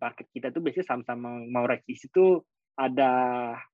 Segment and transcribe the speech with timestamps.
[0.00, 1.20] market kita tuh biasanya saham-saham
[1.52, 2.40] mau reaksi itu
[2.80, 3.10] ada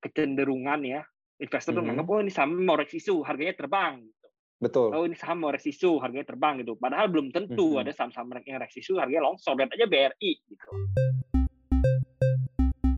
[0.03, 1.01] kecenderungan ya
[1.39, 1.89] investor tuh Mhm.
[1.95, 4.27] menganggap oh ini saham mau isu harganya terbang gitu.
[4.57, 4.89] Betul.
[4.91, 7.81] oh ini saham mau isu harganya terbang gitu padahal belum tentu Mhm.
[7.87, 10.67] ada saham-saham yang isu harganya longsor lihat aja BRI gitu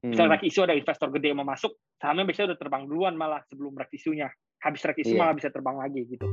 [0.09, 0.35] misalnya Hmm.
[0.39, 3.75] reaksi isu ada investor gede yang mau masuk sahamnya biasanya udah terbang duluan malah sebelum
[3.77, 4.31] reaksi isunya
[4.63, 5.21] habis reaksi isu Iya.
[5.21, 6.27] malah bisa terbang lagi gitu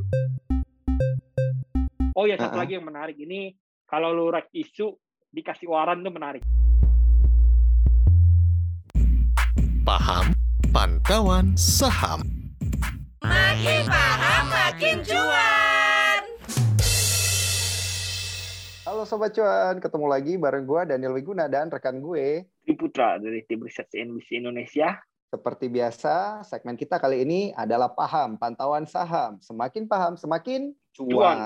[2.15, 2.61] oh ya satu Uh-uh.
[2.63, 3.51] lagi yang menarik ini
[3.89, 4.93] kalau lu reaksi isu
[5.33, 6.45] dikasih waran tuh menarik
[9.85, 10.33] Paham
[10.73, 12.25] Pantauan Saham.
[13.21, 16.21] Makin paham makin cuan.
[18.81, 22.49] Halo Sobat Cuan, ketemu lagi bareng gue Daniel Wiguna dan rekan gue.
[22.65, 28.41] Tri Putra dari tim riset CNBC Indonesia Seperti biasa, segmen kita kali ini adalah paham,
[28.41, 29.37] pantauan saham.
[29.37, 31.13] Semakin paham, semakin cuan.
[31.13, 31.37] Cuan.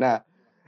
[0.00, 0.24] Nah,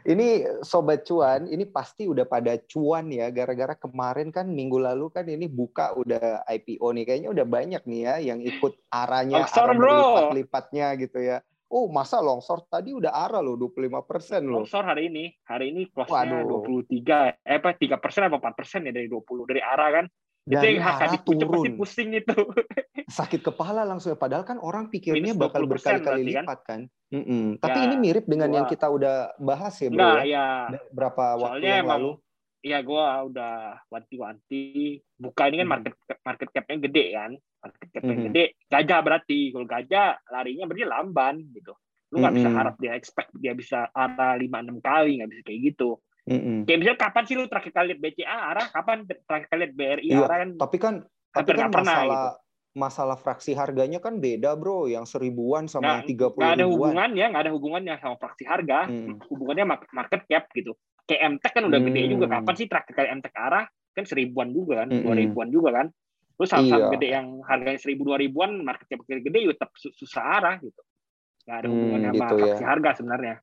[0.09, 5.29] ini Sobat Cuan, ini pasti udah pada cuan ya, gara-gara kemarin kan minggu lalu kan
[5.29, 7.05] ini buka udah IPO nih.
[7.05, 9.93] Kayaknya udah banyak nih ya yang ikut arahnya, arah bro.
[9.93, 11.39] berlipat-lipatnya gitu ya.
[11.71, 14.67] Oh, masa longsor tadi udah arah loh, 25% loh.
[14.67, 16.03] longsor hari ini hari ini Waduh.
[16.03, 20.07] close-nya 23 eh apa 3 persen apa 4 persen ya dari 20 dari arah kan
[20.43, 21.77] itu Dari yang hak arah dipucuk pasti turun.
[21.77, 22.37] pusing itu
[23.19, 24.19] sakit kepala langsung ya.
[24.19, 26.45] Padahal kan orang pikirnya Minus bakal 20% berkali-kali kan?
[26.45, 26.81] lipat kan.
[27.11, 27.45] Mm-mm.
[27.59, 30.47] Tapi Ya, ini mirip dengan yang gua- kita udah bahas ya bro enggak ya.
[30.71, 32.11] ya Berapa waktu soalnya yang emang lalu.
[32.61, 33.55] ya gua udah
[33.89, 34.63] wanti-wanti
[35.17, 38.25] buka ini kan market market cap-nya gede kan market cap-nya Mhm.
[38.27, 41.73] gede gajah berarti kalau gajah larinya berarti lamban gitu
[42.11, 42.57] lu nggak bisa Mhm.
[42.57, 46.69] harap dia expect dia bisa arah 5-6 kali nggak bisa kayak gitu Mm-mm.
[46.69, 50.07] kayak misalnya kapan sih lu terakhir kali lihat BCA arah kapan terakhir kali lihat BRI
[50.07, 50.95] Iya, arah kan Tapi kan
[51.31, 52.05] tapi kan nggak pernah, gitu.
[52.05, 52.25] masalah
[52.71, 54.87] masalah fraksi harganya kan beda bro.
[54.87, 56.71] Yang seribuan sama yang tiga nggak puluh ada ribuan.
[56.71, 59.17] hubungannya nggak ada hubungannya sama fraksi harga Hmm.
[59.27, 62.13] hubungannya mar- market cap gitu kayak MTEK kan udah gede Hmm.
[62.13, 65.87] juga kapan sih terakhir kali MTEK arah kan seribuan juga kan dua ribuan juga kan
[66.37, 66.91] terus saham-saham Iya.
[66.95, 70.79] gede yang harganya seribu dua ribuan market cap gede ya tetap su- susah arah gitu
[71.43, 72.41] nggak ada Hmm, hubungannya sama gitu ya.
[72.47, 73.35] fraksi harga sebenarnya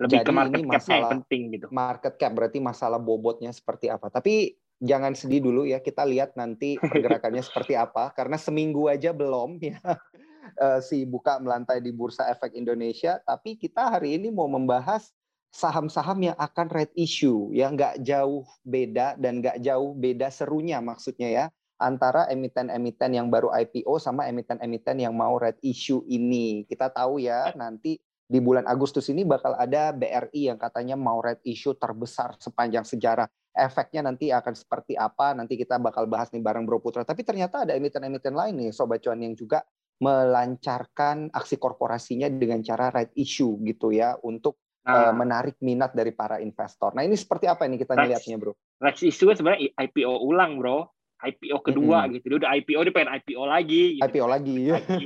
[0.00, 3.52] lebih Jadi ke market ini cap-nya yang masalah- penting gitu market cap berarti masalah bobotnya
[3.52, 4.08] seperti apa.
[4.08, 6.80] Tapi jangan sedih dulu ya, kita lihat nanti
[7.20, 8.10] pergerakannya seperti apa.
[8.16, 9.76] Karena seminggu aja belum ya
[10.64, 13.20] eh, si buka melantai di Bursa Efek Indonesia.
[13.20, 15.12] Tapi kita hari ini mau membahas
[15.52, 21.28] saham-saham yang akan red issue, yang nggak jauh beda dan nggak jauh beda serunya maksudnya
[21.28, 21.44] ya
[21.80, 26.68] antara emiten-emiten yang baru IPO sama emiten-emiten yang mau red issue ini.
[26.68, 27.96] Kita tahu ya nanti
[28.30, 33.26] di bulan Agustus ini bakal ada BRI yang katanya mau red issue terbesar sepanjang sejarah.
[33.50, 35.34] Efeknya nanti akan seperti apa?
[35.34, 37.02] Nanti kita bakal bahas nih bareng Bro Putra.
[37.02, 39.66] Tapi ternyata ada emiten-emiten lain nih, Sobat Cuan yang juga
[39.98, 46.40] melancarkan aksi korporasinya dengan cara red issue gitu ya untuk nah menarik minat dari para
[46.40, 46.96] investor.
[46.96, 48.16] Nah ini seperti apa ini kita Right.
[48.16, 48.52] ngelihatnya Bro?
[48.80, 50.88] Rex isu kan sebenarnya IPO ulang bro
[51.20, 52.16] IPO kedua Mm-mm.
[52.16, 54.06] gitu dia udah IPO dia pengen IPO lagi gitu.
[54.08, 54.56] IPO lagi.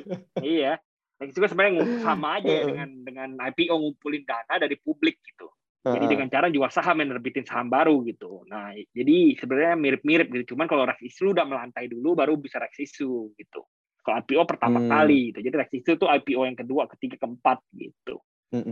[0.54, 0.78] iya.
[1.22, 1.72] Yang itu kan sebenarnya
[2.06, 2.68] sama aja ya Heeh.
[2.70, 5.50] dengan dengan IPO ngumpulin dana dari publik gitu.
[5.84, 8.40] Jadi dengan cara jual saham yang nerbitin saham baru gitu.
[8.48, 10.56] Nah, jadi sebenarnya mirip-mirip gitu.
[10.56, 13.68] Cuman kalau Rex Isu udah melantai dulu baru bisa Rex Isu gitu.
[14.00, 14.88] Kalau IPO pertama Hmm.
[14.88, 15.44] kali gitu.
[15.44, 18.16] Jadi Rex Isu tuh IPO yang kedua, ketiga, keempat gitu.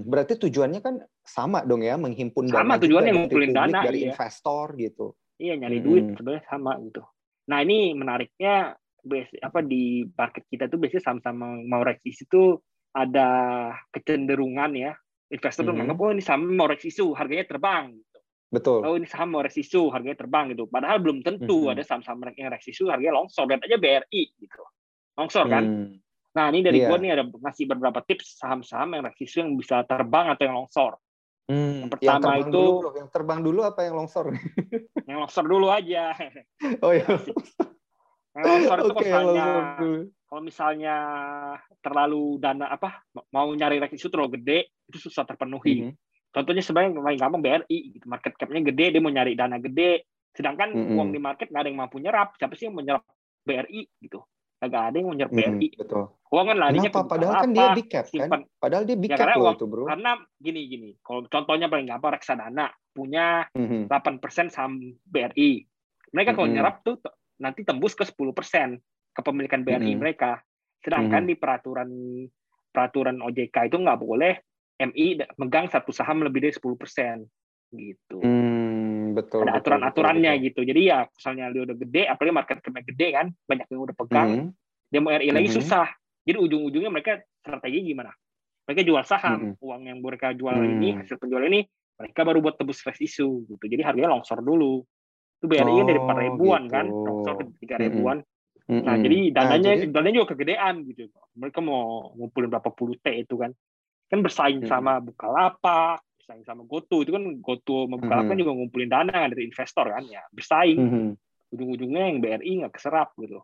[0.09, 4.17] Berarti tujuannya kan sama dong ya, menghimpun Sama dana tujuannya juga ngumpulin dana, dari iya.
[4.17, 5.07] investor gitu.
[5.37, 5.89] Iya nyari Mm-mm.
[5.93, 7.03] duit sebenarnya sama gitu.
[7.53, 11.37] Nah ini menariknya base, apa di market kita tuh biasanya saham-saham
[11.67, 12.63] mau Isu tuh
[12.95, 13.29] ada
[13.91, 14.93] kecenderungan ya
[15.29, 15.79] investor tuh Mhm.
[15.83, 18.09] menganggap oh ini saham mau Isu harganya terbang gitu.
[18.53, 18.85] Betul.
[18.85, 21.73] oh ini saham mau resisu harganya terbang gitu padahal belum tentu Mhm.
[21.73, 24.61] ada saham-saham yang resisu harganya longsor lihat aja BRI gitu
[25.17, 25.97] longsor kan Hmm.
[26.37, 26.89] nah ini dari Iya.
[26.93, 31.01] gua nih ada ngasih beberapa tips saham-saham yang resisu yang bisa terbang atau yang longsor
[31.43, 32.91] Hmm, Yang pertama terbang itu- dulu, bro.
[32.95, 34.27] yang terbang dulu apa yang longsor?
[35.11, 36.03] yang longsor dulu aja
[36.87, 37.09] oh iya.
[38.35, 40.01] Longsor itu Oke, kalau yang misalnya dulu.
[40.25, 40.97] kalau misalnya
[41.85, 45.93] terlalu dana apa mau nyari terlalu gede itu susah terpenuhi Mhm.
[46.33, 50.09] contohnya sebenarnya yang paling gampang BRI gitu market cap-nya gede dia mau nyari dana gede
[50.33, 50.97] sedangkan Mm-mm.
[50.97, 53.05] uang di market nggak ada yang mampu nyerap siapa sih yang mau nyerap
[53.45, 54.25] BRI gitu
[54.63, 56.05] nggak ada yang mau nyerap Mhm, BRI betul.
[56.33, 57.11] uang kan larinya Kenapa?
[57.13, 58.29] Padahal kan dia big cap kan?
[58.57, 59.85] Padahal dia big Ya, cap karena loh uang- itu, bro.
[59.85, 60.11] karena
[60.41, 62.67] gini gini kalau contohnya paling gampang reksadana
[62.97, 63.93] punya Mhm.
[63.93, 65.69] 8% saham BRI
[66.09, 66.57] mereka kalau Mm-mm.
[66.57, 66.97] nyerap tuh
[67.43, 68.79] nanti tembus ke 10%
[69.13, 69.99] kepemilikan BRI Mm-mm.
[69.99, 70.41] mereka
[70.79, 71.29] sedangkan Mhm.
[71.29, 71.91] di peraturan
[72.71, 74.35] peraturan OJK itu nggak boleh
[74.81, 77.27] MI megang satu saham lebih dari 10%
[77.75, 79.49] gitu Hmm, betul.
[79.49, 80.61] ada aturan-aturannya gitu.
[80.61, 84.29] Jadi ya misalnya dia udah gede, apalagi market cap-nya gede kan, banyak yang udah pegang,
[84.29, 84.47] Mhm.
[84.93, 85.57] dia mau RI lagi Mhm.
[85.57, 85.89] susah.
[86.23, 88.13] Jadi ujung-ujungnya mereka strategi gimana?
[88.69, 89.65] Mereka jual saham, Mhm.
[89.65, 90.73] uang yang mereka jual Hmm.
[90.77, 91.65] ini, hasil penjual ini,
[91.97, 93.65] mereka baru buat tebus fresh issue gitu.
[93.65, 94.85] Jadi harganya longsor dulu.
[95.43, 96.75] Itu BRI kan dari Oh, 4 ribuan gitu.
[96.79, 97.83] kan, longsor ke 3 Mm-mm.
[97.83, 98.19] ribuan.
[98.71, 98.83] Mm-mm.
[98.87, 101.03] Nah, jadi dananya jadi- dananya juga kegedean gitu.
[101.35, 103.51] Mereka mau ngumpulin berapa puluh T itu kan.
[104.07, 104.71] Kan bersaing Mm-mm.
[104.71, 107.03] sama Bukalapak, bersaing sama GoTo.
[107.03, 108.43] Itu kan GoTo sama Bukalapak kan Mhm.
[108.47, 110.23] juga ngumpulin dana kan dari investor kan ya.
[110.31, 110.79] Bersaing.
[110.79, 111.07] Mhm.
[111.53, 113.43] Ujung-ujungnya yang BRI nggak keserap gitu.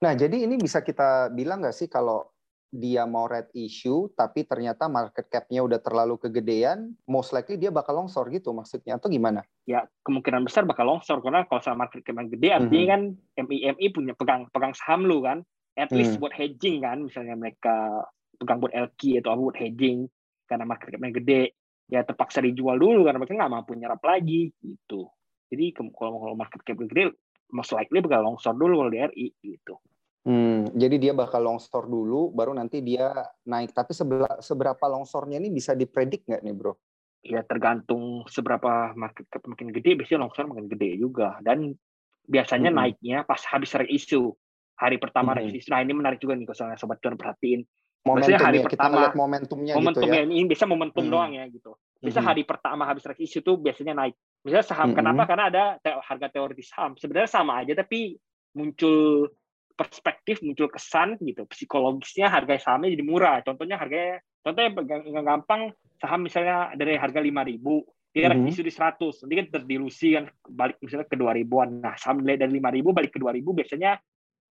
[0.00, 2.32] Nah, jadi ini bisa kita bilang nggak sih kalau
[2.74, 7.94] dia mau red issue, tapi ternyata market cap-nya udah terlalu kegedean, most likely dia bakal
[7.94, 9.46] longsor gitu maksudnya, atau gimana?
[9.62, 13.02] Ya kemungkinan besar bakal longsor karena kalau sama market cap yang gede artinya kan
[13.46, 15.46] MIMI punya pegang pegang saham lu kan.
[15.78, 16.26] At least Hmm.
[16.26, 17.06] buat hedging kan.
[17.06, 18.02] Misalnya mereka
[18.42, 20.10] pegang buat LQ atau apa buat hedging
[20.50, 21.42] karena market cap-nya gede.
[21.86, 25.06] Ya terpaksa dijual dulu karena mereka nggak mampu nyerap lagi gitu.
[25.46, 27.14] Jadi kalau kalau market cap gede,
[27.54, 29.78] most likely bakal longsor dulu kalau di RI gitu.
[30.24, 33.12] Hmm, jadi dia bakal longsor dulu, baru nanti dia
[33.44, 33.76] naik.
[33.76, 36.72] Tapi sebela- seberapa longsornya ini bisa dipredik nggak nih, bro?
[37.20, 41.36] Ya tergantung seberapa market cap makin gede, biasanya longsor makin gede juga.
[41.44, 41.76] Dan
[42.24, 42.76] biasanya Mhm.
[42.76, 44.32] naiknya pas habis reg isu.
[44.80, 45.68] Hari pertama reg isu.
[45.68, 47.60] Nah ini menarik juga nih kalau sobat cuan perhatiin.
[48.04, 50.28] Biasanya Momentum hari ya, kita pertama, ngeliat momentumnya gitu momentumnya ya.
[50.28, 51.12] ini biasa momentum Mhm.
[51.12, 51.72] doang ya gitu.
[52.00, 52.26] Biasa Mhm.
[52.28, 54.16] hari pertama habis reg isu tuh biasanya naik.
[54.44, 54.96] Misalnya saham Mhm.
[54.96, 55.22] kenapa?
[55.24, 56.96] Karena ada te- harga teoritis saham.
[56.96, 58.16] Sebenarnya sama aja tapi
[58.52, 59.32] muncul
[59.74, 61.44] perspektif, muncul kesan gitu.
[61.50, 63.42] Psikologisnya harga sahamnya jadi murah.
[63.42, 67.82] Contohnya harganya contohnya yang yang gampang saham misalnya dari harga 5.000
[68.14, 68.46] dia Mhm.
[68.46, 69.18] isu di 100.
[69.26, 71.82] Nanti kan terdilusi kan balik misalnya ke 2.000-an.
[71.82, 73.98] Nah, saham nilai dari 5.000 balik ke 2.000 biasanya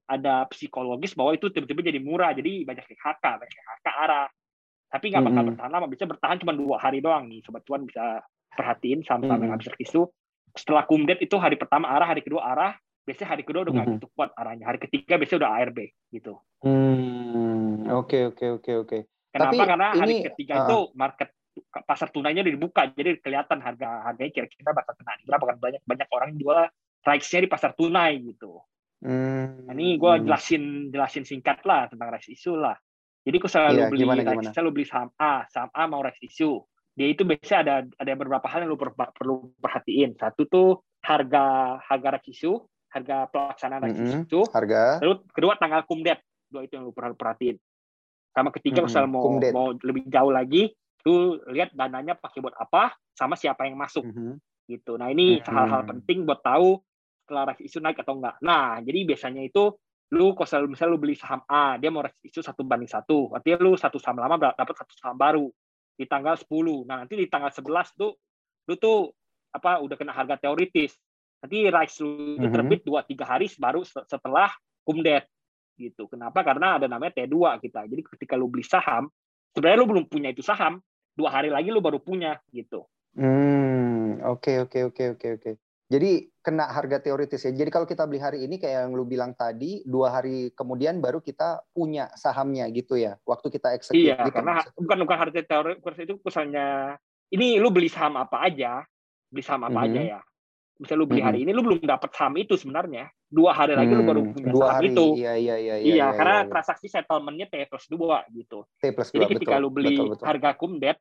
[0.03, 2.35] ada psikologis bahwa itu tiba-tiba jadi murah.
[2.35, 4.27] Jadi banyak yang HK, banyak yang HK arah.
[4.91, 5.49] Tapi nggak bakal Mhm.
[5.55, 5.87] bertahan lama.
[5.87, 7.39] Bisa bertahan cuma dua hari doang nih.
[7.47, 8.19] Sobat Cuan bisa
[8.53, 9.57] perhatiin saham-saham yang Mhm.
[9.57, 10.03] habis reg isu.
[10.53, 12.75] Setelah kumdet itu hari pertama arah, hari kedua arah.
[13.03, 13.95] Biasanya hari kedua udah nggak Mhm.
[14.00, 14.65] gitu kuat arahnya.
[14.67, 15.79] Hari ketiga biasanya udah ARB
[16.09, 16.33] gitu.
[16.63, 18.97] Hmm, oke oke oke oke.
[19.33, 19.51] Kenapa?
[19.51, 21.29] Tapi Karena hari ini, ketiga uh, itu market
[21.85, 26.07] pasar tunainya udah dibuka, jadi kelihatan harga harganya kira-kira bakal kena berapa kan banyak banyak
[26.09, 26.65] orang jual
[27.03, 28.63] rights-nya di pasar tunai gitu.
[29.03, 32.79] Hmm, Nah, ini gue jelasin jelasin singkat lah tentang rights issue lah.
[33.27, 34.50] Jadi kalau selalu Iya, beli gimana, rights, gimana?
[34.55, 36.55] selalu beli saham A, saham A mau rights issue.
[36.95, 40.15] Dia itu biasanya ada ada beberapa hal yang lu per- perlu perhatiin.
[40.15, 40.67] Satu tuh
[41.03, 42.55] harga harga rights issue,
[42.93, 44.21] harga pelaksanaan rights Mm-mm.
[44.29, 44.45] issue.
[44.53, 45.01] harga.
[45.01, 47.57] Lalu kedua tanggal kumdet, dua itu yang lu perlu perhatiin.
[48.29, 49.51] Sama ketiga Mm-mm, kalau mau kumdet.
[49.53, 50.69] mau lebih jauh lagi,
[51.03, 54.37] lu lihat dananya pakai buat apa, sama siapa yang masuk Mhm.
[54.69, 54.95] gitu.
[54.95, 55.49] Nah ini Hmm.
[55.49, 56.77] hal-hal penting buat tahu
[57.25, 58.37] setelah rights issue naik atau enggak.
[58.41, 59.73] Nah jadi biasanya itu
[60.13, 63.57] lu kalau misalnya lu beli saham A, dia mau rights issue satu banding satu, artinya
[63.65, 65.49] lu satu saham lama dapat satu saham baru
[65.93, 66.85] di tanggal 10.
[66.85, 68.13] Nah nanti di tanggal 11 tuh
[68.69, 69.09] lu tuh
[69.49, 70.93] apa udah kena harga teoritis.
[71.43, 72.55] Nanti rights lu itu Mhm.
[72.55, 74.47] terbit dua tiga hari baru se- setelah
[74.87, 75.27] kumdet
[75.75, 76.07] gitu.
[76.07, 76.39] Kenapa?
[76.39, 77.83] Karena ada namanya T2 kita.
[77.83, 79.11] Jadi ketika lu beli saham,
[79.51, 80.79] sebenarnya lu belum punya itu saham,
[81.11, 82.87] dua hari lagi lu baru punya gitu.
[83.19, 85.51] Hmm, oke oke oke oke oke.
[85.91, 87.51] Jadi kena harga teoritis ya.
[87.51, 91.19] Jadi kalau kita beli hari ini kayak yang lu bilang tadi, dua hari kemudian baru
[91.19, 93.19] kita punya sahamnya gitu ya.
[93.27, 94.33] Waktu kita execute Iya, gitu.
[94.33, 94.79] karena maksudnya.
[94.79, 95.71] bukan bukan harga teori
[96.07, 96.67] itu misalnya
[97.29, 98.81] ini lu beli saham apa aja,
[99.27, 99.87] beli saham apa Mhm.
[99.91, 100.21] aja ya.
[100.73, 103.05] Misal lu beli hari ini, lu belum dapat saham itu sebenarnya.
[103.29, 104.89] Dua hari lagi lu baru Hmm, punya dua saham hari.
[104.89, 105.05] itu.
[105.21, 106.49] Iya iya iya Iya, karena iya.
[106.49, 108.59] transaksi settlement-nya T plus 2 gitu.
[108.81, 110.25] T plus Jadi dua, ketika betul, lu beli betul, betul.
[110.25, 110.97] harga kumdet,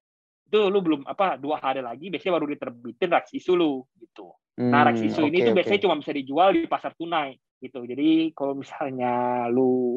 [0.46, 4.36] itu lu belum apa dua hari lagi biasanya baru diterbitin rights issue lu gitu.
[4.60, 5.58] Nah, Hmm, issue ini oke, tuh oke.
[5.64, 7.80] biasanya cuma bisa dijual di pasar tunai gitu.
[7.88, 9.12] Jadi kalau misalnya
[9.48, 9.96] lu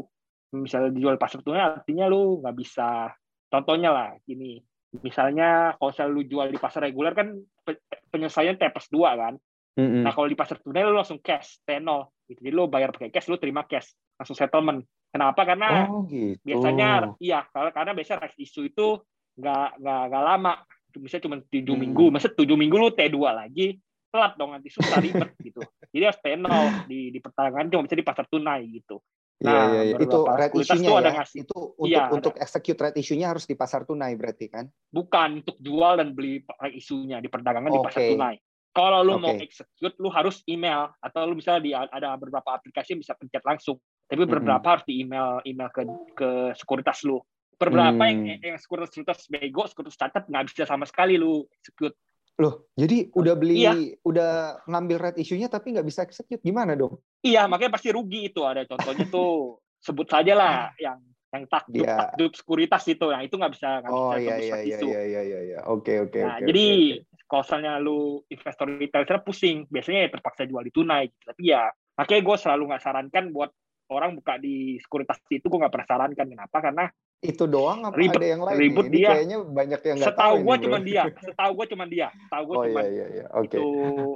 [0.56, 3.12] misalnya dijual di pasar tunai artinya lu nggak bisa
[3.52, 4.64] contohnya lah gini.
[4.96, 7.36] Misalnya kalau misalnya lu jual di pasar reguler kan
[7.68, 9.36] pe- penyelesaian T plus 2 kan.
[9.76, 10.04] Mm-mm.
[10.08, 11.84] Nah, kalau di pasar tunai lu langsung cash T0
[12.26, 12.40] gitu.
[12.40, 14.80] Jadi lu bayar pakai cash, lu terima cash, langsung settlement.
[15.12, 15.48] Kenapa?
[15.48, 16.40] Karena oh gitu.
[16.44, 19.00] biasanya iya karena karena biasanya rights issue itu
[19.36, 20.54] nggak nggak nggak lama
[20.96, 21.84] bisa cuma tujuh Hmm.
[21.88, 23.80] minggu masa tujuh minggu lu T2 lagi
[24.12, 25.60] telat dong nanti susah ribet gitu
[25.92, 26.48] jadi harus T0
[26.88, 29.00] di di perdagangan cuma bisa di pasar tunai gitu
[29.44, 29.96] Iya Nah, iya iya.
[30.00, 31.12] Itu beberapa red ada ya.
[31.20, 31.40] ngasih.
[31.44, 32.14] Itu untuk Iya, ada.
[32.16, 34.66] untuk execute red issue-nya harus di pasar tunai berarti kan?
[34.88, 38.36] bukan untuk jual dan beli right isunya di perdagangan di pasar tunai
[38.76, 39.48] kalau lu mau Oke.
[39.48, 43.80] execute lu harus email atau lu bisa di ada beberapa aplikasi yang bisa pencet langsung
[44.06, 47.24] tapi beberapa harus di email email ke ke sekuritas lu
[47.56, 48.44] beberapa yang Hmm.
[48.44, 51.96] yang sekuritas sekuritas bego sekuritas catat nggak bisa sama sekali lu execute
[52.36, 53.96] Loh, jadi udah beli Iya.
[54.04, 57.00] udah ngambil red issue-nya tapi nggak bisa execute gimana dong?
[57.24, 61.00] iya makanya pasti rugi itu ada contohnya tuh sebut saja lah yang
[61.32, 64.58] yang takjub Dia- takjub sekuritas itu yang itu nggak bisa nggak Oh bisa iya iya
[64.60, 65.60] iya iya iya iya iya.
[65.64, 66.48] Oke oke Nah, oke.
[66.52, 66.68] jadi
[67.00, 71.10] oke, kalau misalnya lu investor retail sebenarnya pusing, biasanya ya terpaksa jual di tunai.
[71.10, 71.24] Gitu.
[71.26, 71.64] Tapi ya,
[71.94, 73.50] makanya gue selalu nggak sarankan buat
[73.86, 76.26] orang buka di sekuritas itu gue nggak pernah sarankan.
[76.30, 76.58] Kenapa?
[76.60, 78.58] Karena Itu doang apa Ribet- ada yang lain?
[78.60, 79.10] Ini dia.
[79.18, 80.62] kayaknya banyak yang nggak tahu Setahu bro.
[80.62, 83.26] cuman dia, setahu gua cuman dia, setahu gua Oh cuman iya iya iya.
[83.34, 83.46] Oke.
[83.48, 83.62] itu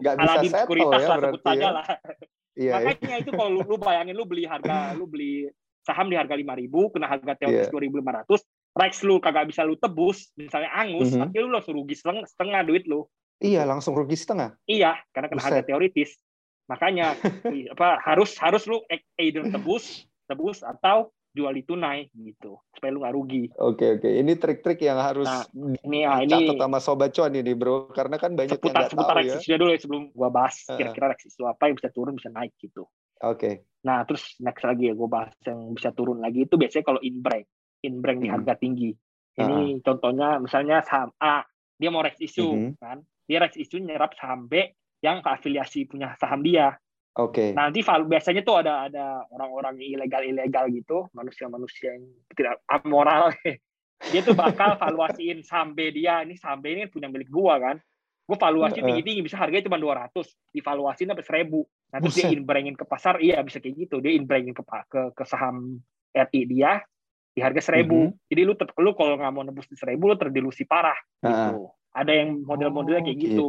[0.04, 1.70] Nggak bisa Aladin settle sekuritas ya lah sebut berarti saja ya.
[1.74, 1.86] lah.
[2.60, 2.70] Iya.
[2.70, 2.74] iya.
[2.92, 5.48] Makanya itu kalau lu, lu bayangin lu beli harga, lu beli
[5.80, 7.74] saham di harga 5.000, kena harga teoritis Iya.
[7.74, 8.44] 2.500,
[8.78, 11.22] Rex lu kagak bisa lu tebus, misalnya angus, Mhm.
[11.26, 13.06] akhirnya lu langsung rugi setengah, setengah duit lu.
[13.40, 14.56] Iya, langsung rugi setengah.
[14.68, 16.20] Iya, karena kena harga teoritis.
[16.70, 17.16] Makanya
[17.56, 22.90] i- apa harus harus lu e- either tebus, tebus atau jual di tunai gitu supaya
[22.94, 23.44] lu nggak rugi.
[23.58, 24.10] Oke oke.
[24.10, 25.46] Ini trik-trik yang harus Nah,
[25.86, 27.90] Ini ah, ini sama sobat cuan ini, bro.
[27.90, 29.58] Karena kan banyak yang seputar nggak seputar tahu ya.
[29.58, 32.86] dulu ya sebelum gua bahas kira-kira issue apa yang bisa turun bisa naik gitu.
[33.24, 33.66] Oke.
[33.80, 37.48] Nah, terus next lagi ya gue bahas yang bisa turun lagi itu biasanya kalau inbrank,
[37.84, 38.36] inbrank di Hmm.
[38.40, 38.92] harga tinggi.
[39.40, 41.48] Ini contohnya misalnya saham A,
[41.80, 42.72] dia mau Rex issue Mhm.
[42.76, 43.00] kan.
[43.24, 44.68] Dia Rex issue nyerap saham B
[45.00, 46.76] yang keafiliasi punya saham dia.
[47.16, 47.56] Oke.
[47.56, 52.06] Nah, nanti biasanya tuh ada ada orang-orang ilegal-ilegal gitu, manusia-manusia yang
[52.36, 53.32] tidak amoral.
[54.12, 56.24] dia tuh bakal valuasiin saham B dia.
[56.24, 57.80] Ini saham B ini punya milik gua kan.
[58.30, 61.66] Gue valuasi tinggi-tinggi, bisa harganya cuma 200, divaluasiin sampai 1000.
[61.90, 62.38] Nah, terus dia Buset.
[62.38, 64.06] inbrangin ke pasar, iya bisa kayak gitu.
[64.06, 65.82] Dia inbrangin ke, ke, ke saham
[66.14, 66.78] RI dia
[67.40, 67.88] di harga 1000.
[67.88, 68.10] Mhm.
[68.28, 71.00] Jadi lu, ter- lu kalau nggak mau nebus di 1000, lu terdilusi parah.
[71.24, 71.72] Gitu.
[71.96, 73.46] Ada yang model-modelnya kayak gitu.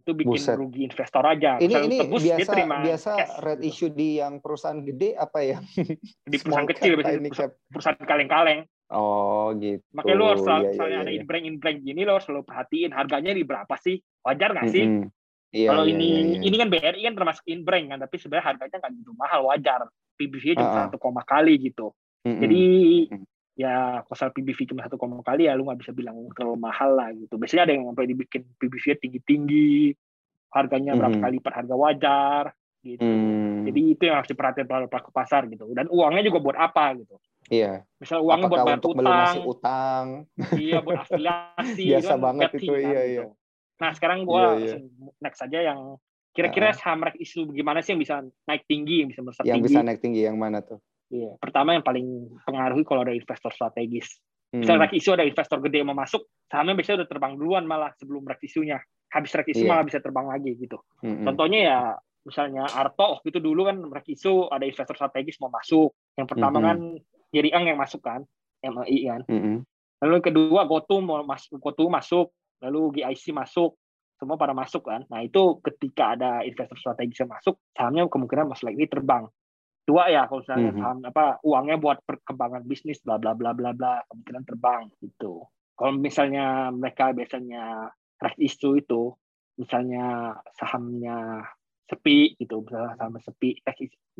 [0.00, 0.56] Itu bikin Buset.
[0.56, 1.60] rugi investor aja.
[1.60, 3.68] Ini Misalnya lu ini tebus, dia biasa terima biasa cash, red gitu.
[3.68, 5.58] issue di yang perusahaan gede apa ya?
[5.60, 9.84] di perusahaan Small kecil biasanya perusahaan, kaleng-kaleng Oh gitu.
[9.92, 12.44] makanya lu harus selalu Iya, iya, misalnya iya, ada inbreng inbreng gini lo harus selalu
[12.48, 15.12] perhatiin harganya di berapa sih wajar nggak sih Mm-mm.
[15.52, 16.40] Iya, kalau iya, ini iya, iya.
[16.48, 19.80] ini kan BRI kan termasuk inbreng kan tapi sebenarnya harganya nggak gitu mahal wajar
[20.16, 21.92] PBV-nya cuma satu koma kali gitu
[22.26, 22.40] Mm-mm.
[22.42, 22.62] jadi
[23.58, 23.74] ya
[24.06, 27.34] kalau PBV cuma satu koma kali ya lu nggak bisa bilang terlalu mahal lah gitu
[27.34, 29.94] biasanya ada yang sampai dibikin PBV-nya tinggi-tinggi
[30.54, 31.24] harganya berapa Mhm.
[31.26, 32.44] kali per harga wajar
[32.80, 36.54] gitu Hmm, jadi itu yang harus diperhatiin pelaku pelaku pasar gitu dan uangnya juga buat
[36.54, 37.18] apa gitu
[37.50, 37.82] iya.
[37.98, 40.06] misal uangnya buat Apakah bayar untuk utang melunasi utang?
[40.54, 43.02] iya buat afiliasi Biasa kan banget itu, kan, iya, iya.
[43.10, 43.24] gitu.
[43.78, 45.10] nah sekarang gua Iya, iya.
[45.18, 45.80] next aja yang
[46.30, 49.66] kira-kira saham rek isu bagaimana sih yang bisa naik tinggi yang bisa melesat Yang tinggi
[49.74, 50.78] bisa naik tinggi yang mana tuh?
[51.08, 51.40] Iya.
[51.40, 52.04] pertama yang paling
[52.44, 54.64] pengaruhi kalau ada investor strategis Hmm.
[54.64, 57.92] misal rek isu ada investor gede yang mau masuk sahamnya biasanya udah terbang duluan malah
[58.00, 58.80] sebelum rek isunya
[59.12, 59.68] habis rek isu Iya.
[59.68, 61.28] malah bisa terbang lagi gitu Mm-mm.
[61.28, 61.78] contohnya ya
[62.24, 66.60] misalnya Arto waktu itu dulu kan rek isu ada investor strategis mau masuk yang pertama
[66.60, 66.64] Mhm.
[66.64, 66.78] kan
[67.28, 68.24] Jerry Ang yang masuk kan
[68.64, 69.68] MLI kan Mm-mm.
[70.00, 72.30] Lalu yang kedua GoTo mau masuk, GoTo masuk,
[72.62, 73.74] lalu GIC masuk,
[74.14, 75.02] semua pada masuk kan.
[75.10, 79.26] Nah itu ketika ada investor strategis yang masuk, sahamnya kemungkinan mas lagi terbang.
[79.88, 80.80] Dua ya kalau misalnya Mhm.
[80.84, 85.48] saham apa uangnya buat perkembangan bisnis bla bla bla bla bla kemungkinan terbang gitu.
[85.72, 87.88] Kalau misalnya mereka biasanya
[88.20, 89.16] red issue itu,
[89.56, 91.40] misalnya sahamnya
[91.88, 93.56] sepi gitu, misalnya saham sepi,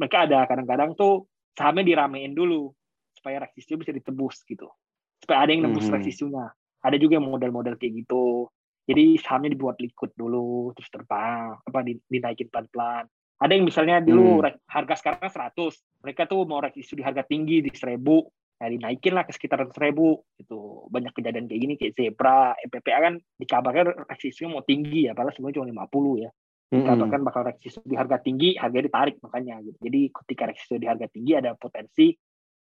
[0.01, 2.73] mereka ada kadang-kadang tuh sahamnya diramein dulu
[3.13, 4.71] supaya red issue bisa ditebus gitu
[5.19, 5.95] supaya ada yang nembus Mhm.
[5.99, 6.47] red issue-nya.
[6.79, 8.47] Ada juga model-model kayak gitu.
[8.87, 13.05] Jadi sahamnya dibuat liquid dulu, terus terbang, apa di- dinaikin pelan-pelan.
[13.39, 14.51] Ada yang misalnya dulu Hmm.
[14.67, 18.27] harga sekarang 100, mereka tuh mau rek issue di harga tinggi di 1000,
[18.59, 20.91] nah dinaikin lah ke sekitar 1000 gitu.
[20.91, 25.39] Banyak kejadian kayak gini kayak Zebra, MPPA kan dikabarkan rek issue mau tinggi ya, padahal
[25.39, 26.31] semuanya cuma 50 ya.
[26.69, 26.83] Mm-mm.
[26.83, 29.79] Dikabarkan bakal rek issue di harga tinggi, harganya ditarik makanya gitu.
[29.87, 32.11] Jadi ketika rek issue di harga tinggi ada potensi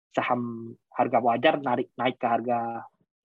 [0.10, 2.82] saham harga wajar narik naik ke harga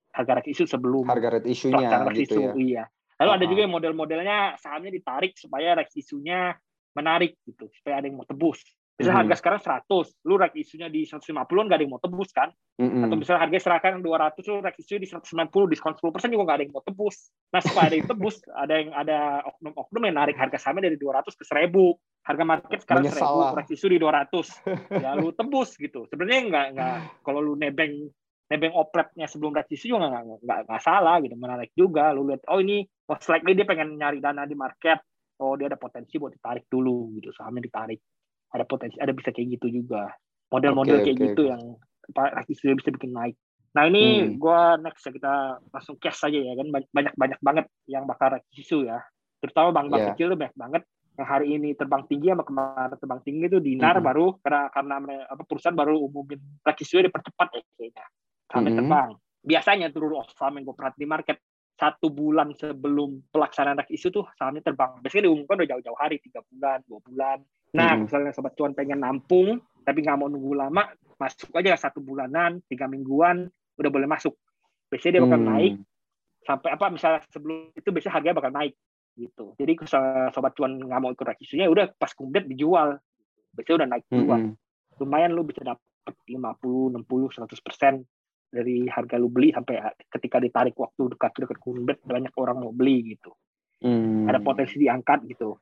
[0.09, 2.53] harga rek issue sebelum Harga issue-nya pelaksanaan rek gitu issue, ya.
[2.53, 2.83] iya.
[3.19, 3.49] Lalu ada Ah.
[3.49, 6.53] juga yang model-modelnya sahamnya ditarik supaya rek isunya
[6.95, 8.61] menarik gitu, supaya ada yang mau tebus.
[8.99, 9.23] Misalnya Mhm.
[9.31, 12.51] harga sekarang 100, lu rek isunya di 150 nggak ada yang mau tebus kan?
[12.83, 13.07] Mm-mm.
[13.07, 16.63] Atau misalnya harga serahkan 200, lu rek isunya di 190, diskon 10% juga nggak ada
[16.67, 17.31] yang mau tebus.
[17.55, 18.35] Nah supaya ada yang tebus,
[18.67, 19.17] ada yang ada
[19.55, 21.95] oknum-oknum yang narik harga sahamnya dari 200 ke 1000.
[22.27, 23.51] Harga market sekarang Menyesal 1000, lah.
[23.55, 24.45] rek isu di 200.
[25.07, 26.03] ya lu tebus gitu.
[26.11, 28.03] Sebenarnya nggak nggak kalau lu nebeng
[28.51, 32.43] nebeng opletnya sebelum rek isu juga nggak nggak nggak salah gitu menarik juga lu lihat
[32.49, 34.99] oh ini most likely dia pengen nyari dana di market
[35.39, 37.99] oh dia ada potensi buat ditarik dulu gitu sahamnya ditarik.
[38.51, 40.09] Ada potensi ada bisa kayak gitu juga.
[40.49, 41.61] Model-model Oke, kayak oke, gitu yang
[42.15, 43.35] rek isu bisa bikin naik.
[43.77, 44.41] Nah ini Hmm.
[44.41, 45.33] gua next ya kita
[45.69, 46.67] langsung cash saja ya kan?
[46.73, 48.97] Banyak banyak banget yang bakal isu ya.
[49.39, 50.09] Terutama bank-bank Iya.
[50.17, 50.83] kecil tuh banyak banget.
[51.19, 54.05] Yang hari ini terbang tinggi sama kemarin terbang tinggi itu dinar Mhm.
[54.09, 54.95] baru karena karena
[55.29, 58.05] apa perusahaan baru umumin rek isunya dipercepat ya kayaknya.
[58.49, 58.77] Sampai Mhm.
[58.81, 59.09] terbang.
[59.39, 61.37] Biasanya turun of saham yang gue perhatiin di market
[61.79, 64.99] satu bulan sebelum pelaksanaan rek isu tuh sahamnya terbang.
[64.99, 67.37] Biasanya diumumkan udah jauh-jauh hari tiga bulan dua bulan.
[67.71, 67.99] Nah Mhm.
[68.03, 72.91] misalnya sobat cuan pengen nampung tapi nggak mau nunggu lama masuk aja satu bulanan tiga
[72.91, 73.47] mingguan
[73.79, 74.35] udah boleh masuk.
[74.91, 75.49] Biasanya dia bakal Hmm.
[75.55, 75.73] naik
[76.43, 78.73] sampai apa misalnya sebelum itu biasanya harganya bakal naik
[79.15, 79.45] gitu.
[79.55, 82.99] Jadi kalau sobat cuan nggak mau ikut rek isunya udah pas kumplit dijual.
[83.55, 84.41] Biasanya udah naik duluan.
[84.51, 84.67] Mm-mm.
[84.99, 85.79] lumayan lu bisa dapat
[86.27, 88.03] 50, 60, 100 persen
[88.49, 89.77] dari harga lu beli sampai
[90.09, 93.31] ketika ditarik waktu dekat-dekat kunbet banyak orang mau beli gitu.
[93.79, 94.25] Hmm.
[94.27, 95.55] Ada potensi diangkat gitu.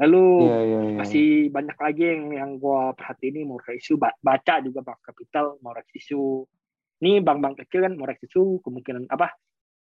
[0.00, 0.96] Lalu Iya, iya, iya.
[0.98, 5.76] masih banyak lagi yang yang gua perhatiin nih mau isu baca juga bank kapital mau
[5.76, 6.48] isu
[7.04, 9.36] ini bank-bank kecil kan mau isu kemungkinan apa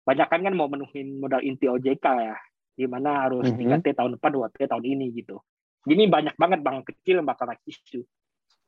[0.03, 2.35] banyak kan kan mau menuhin modal inti OJK ya
[2.73, 3.59] di mana harus Mhm.
[3.83, 5.37] 3T tahun depan 2T tahun ini gitu
[5.85, 8.01] jadi banyak banget bank kecil yang bakal isu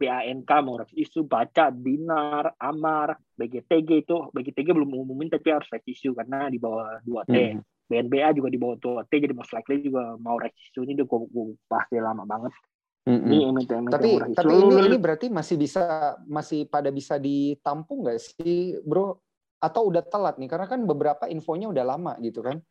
[0.01, 6.49] BANK mau isu baca Binar Amar BGTG itu BGTG belum umumin tapi harus isu karena
[6.49, 7.61] di bawah 2T Hmm.
[7.91, 11.53] BNBA juga di bawah 2T jadi most likely juga mau isu ini udah gue,
[11.91, 12.55] dia lama banget
[13.03, 13.27] Mm-mm.
[13.27, 14.69] ini emiten-emiten Tapi tapi isu.
[14.71, 19.19] ini ini berarti masih bisa masih pada bisa ditampung nggak sih, Bro?
[19.59, 20.47] Atau udah telat nih?
[20.47, 22.61] Karena kan beberapa infonya udah lama gitu kan?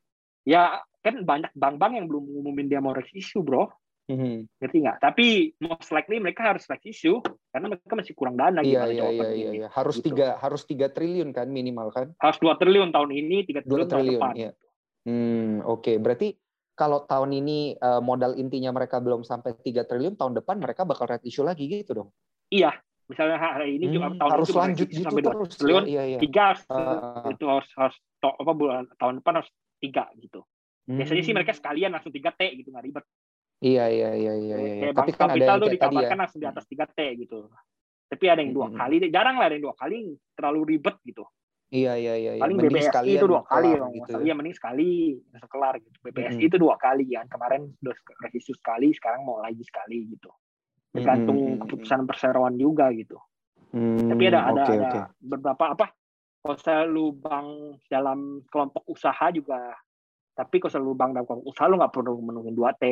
[0.44, 3.68] ya kan banyak bank-bank yang belum ngumumin dia mau rights issue bro
[4.10, 4.34] Mhm.
[4.58, 5.26] ngerti nggak tapi
[5.58, 9.22] most likely mereka harus rights issue karena mereka masih kurang dana Iya gimana iya jawaban
[9.22, 9.38] iya ini.
[9.40, 9.68] iya iya.
[9.70, 10.06] Harus Gitu.
[10.10, 12.10] tiga harus tiga triliun kan minimal kan?
[12.16, 14.50] harus dua triliun tahun ini tiga Dua triliun, tahun triliun, depan iya.
[15.00, 15.92] Hmm oke.
[15.96, 16.28] Berarti
[16.74, 21.06] kalau tahun ini eh, modal intinya mereka belum sampai 3 triliun, tahun depan mereka bakal
[21.06, 22.10] red issue lagi gitu dong.
[22.48, 22.74] iya
[23.06, 25.50] misalnya hari ini juga Hmm, tahun harus cuma lanjut gitu sampai dua terus.
[25.54, 26.18] triliun Ya, iya iya.
[26.18, 27.26] tiga Ah.
[27.26, 30.42] itu harus harus to- apa bulan tahun depan harus tiga gitu
[30.84, 31.38] biasanya sih Hmm.
[31.38, 33.04] mereka sekalian langsung tiga t gitu nggak ribet
[33.60, 34.74] Iya iya iya iya iya.
[34.80, 35.76] kayak Tapi bank kan ada kapital yang tuh tadi ya.
[35.76, 37.38] dikabarkan langsung di atas tiga t gitu
[38.06, 38.76] tapi ada yang dua Hmm.
[38.76, 39.98] kali jarang lah ada yang dua kali
[40.34, 41.24] terlalu ribet gitu
[41.70, 42.32] Iya iya iya.
[42.34, 42.42] iya.
[42.42, 44.12] paling Mending sekalian itu dua kali kelar gitu.
[44.20, 44.88] iya mending sekali
[45.46, 46.48] kelar gitu BBSI Mm-mm.
[46.48, 50.30] itu dua kali kan kemarin udah revisi sekali sekarang mau lagi sekali gitu
[50.90, 51.60] tergantung Mm-mm.
[51.62, 53.20] keputusan perseroan juga gitu
[53.70, 55.00] Hmm, tapi ada ada oke, ada oke.
[55.22, 55.86] beberapa apa
[56.42, 57.46] kalau saya lu bank
[57.86, 59.78] dalam kelompok usaha juga
[60.32, 62.84] tapi kalau selalu bank dalam kelompok usaha lu nggak perlu menuhin 2 T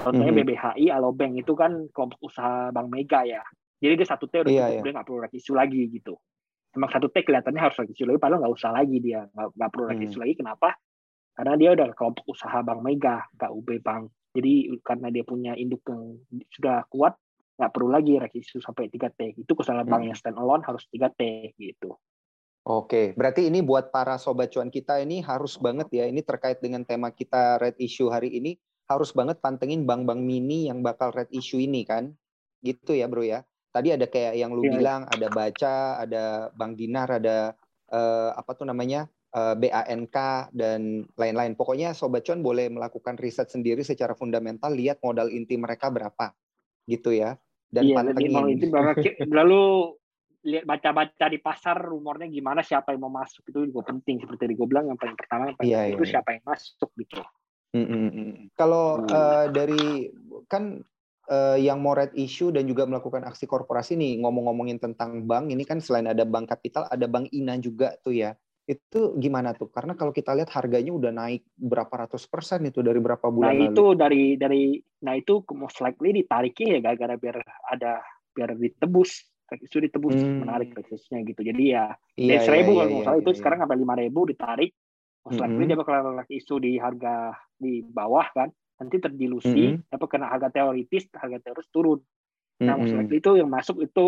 [0.00, 0.40] contohnya Mhm.
[0.42, 3.42] BBHI Alobank itu kan kelompok usaha bank mega ya
[3.78, 4.82] jadi dia satu T udah Iya, cukup iya.
[4.82, 6.14] dia nggak perlu revisi lagi gitu
[6.74, 10.14] emang satu T kelihatannya harus revisi lagi padahal nggak usah lagi dia nggak perlu revisi
[10.14, 10.22] Hmm.
[10.26, 10.68] lagi kenapa
[11.32, 14.02] karena dia udah kelompok usaha bank mega nggak UB bank
[14.34, 14.52] jadi
[14.82, 16.18] karena dia punya induk yang
[16.50, 17.14] sudah kuat
[17.58, 20.08] nggak perlu lagi revisi sampai 3 T itu kesalahan bank Hmm.
[20.10, 21.22] yang stand alone harus 3 T
[21.54, 21.94] gitu
[22.68, 26.04] Oke, berarti ini buat para sobat cuan kita ini harus banget ya.
[26.04, 30.80] Ini terkait dengan tema kita red issue hari ini harus banget pantengin bank-bank mini yang
[30.80, 32.10] bakal red issue ini kan.
[32.64, 33.44] Gitu ya, Bro ya.
[33.68, 34.74] Tadi ada kayak yang lu Iya, iya.
[34.80, 36.24] bilang ada Baca, ada
[36.56, 37.52] Bank Dinar, ada
[37.92, 39.06] eh, apa tuh namanya?
[39.28, 40.16] eh, BANK
[40.56, 41.52] dan lain-lain.
[41.52, 46.32] Pokoknya sobat cuan boleh melakukan riset sendiri secara fundamental lihat modal inti mereka berapa.
[46.88, 47.36] Gitu ya.
[47.68, 48.56] Dan iya mau pantengin.
[48.56, 49.92] itu ki- lalu
[50.48, 54.54] lihat baca-baca di pasar rumornya gimana siapa yang mau masuk itu juga penting seperti tadi
[54.56, 56.12] gue bilang yang paling pertama yang paling Iya, penting iya, itu iya.
[56.16, 57.20] siapa yang masuk gitu
[57.76, 58.30] Mm, mm, mm.
[58.56, 59.12] Kalau Hmm.
[59.12, 59.84] eh, dari
[60.48, 60.80] kan
[61.28, 65.60] eh, yang mau red issue dan juga melakukan aksi korporasi nih ngomong-ngomongin tentang bank ini
[65.68, 68.32] kan selain ada bank kapital ada bank Ina juga tuh ya.
[68.64, 69.68] Itu gimana tuh?
[69.68, 73.54] Karena kalau kita lihat harganya udah naik berapa ratus persen itu dari berapa nah bulan
[73.56, 73.64] lalu.
[73.72, 74.62] itu dari dari
[75.04, 77.36] nah itu most likely ditariknya ya gara-gara biar
[77.68, 78.00] ada
[78.32, 79.24] biar ditebus
[79.56, 80.44] itu ditebus Hmm.
[80.44, 81.84] menarik resistnya gitu jadi ya
[82.20, 83.38] Iya, dari seribu iya, kalau iya, nggak salah iya, itu iya.
[83.40, 84.70] sekarang sampai lima ribu ditarik
[85.24, 85.68] most likely Mm-mm.
[85.72, 85.96] dia bakal
[86.28, 87.14] isu di harga
[87.58, 89.90] di bawah kan nanti terdilusi Mm-mm.
[89.90, 92.00] tapi kena harga teoritis harga teoritis turun
[92.58, 93.06] Nah, most Mm-mm.
[93.06, 94.06] likely itu yang masuk itu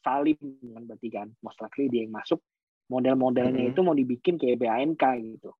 [0.00, 0.40] Salim
[0.72, 1.28] kan berarti kan.
[1.44, 2.40] Most likely dia yang masuk
[2.88, 3.70] model-modelnya Mhm.
[3.76, 5.50] itu mau dibikin kayak BANK gitu.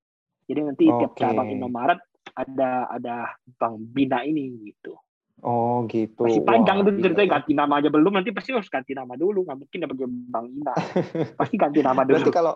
[0.48, 1.20] Jadi nanti tiap Oke.
[1.20, 2.00] cabang Indomaret
[2.32, 4.96] ada ada Bank Bina ini gitu.
[5.44, 6.24] Oh gitu.
[6.24, 7.34] Masih panjang Wah, tuh ceritanya ya.
[7.36, 9.96] ganti nama aja belum nanti pasti harus ganti nama dulu nggak mungkin dapat
[10.32, 10.72] Bank Bina.
[11.42, 12.16] pasti ganti nama dulu.
[12.16, 12.54] Berarti kalau